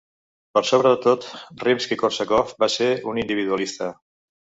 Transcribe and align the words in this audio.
Per 0.57 0.63
sobre 0.69 0.93
de 0.95 0.99
tot, 1.03 1.27
Rimski-Kórsakov 1.65 2.57
va 2.65 2.73
ser 2.81 2.91
un 3.15 3.25
individualista. 3.29 3.97